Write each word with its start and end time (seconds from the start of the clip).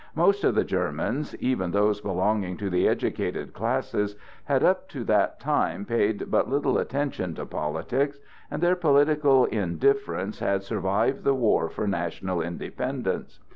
Most 0.15 0.43
of 0.43 0.55
the 0.55 0.63
Germans, 0.63 1.35
even 1.39 1.69
those 1.69 2.01
belonging 2.01 2.57
to 2.57 2.71
the 2.71 2.87
educated 2.87 3.53
classes, 3.53 4.15
had 4.45 4.63
up 4.63 4.89
to 4.89 5.03
that 5.03 5.39
time 5.39 5.85
paid 5.85 6.31
but 6.31 6.49
little 6.49 6.79
attention 6.79 7.35
to 7.35 7.45
politics, 7.45 8.19
and 8.49 8.63
their 8.63 8.75
political 8.75 9.45
indifference 9.45 10.39
had 10.39 10.63
survived 10.63 11.23
the 11.23 11.35
war 11.35 11.69
for 11.69 11.85
national 11.85 12.41
independence. 12.41 13.39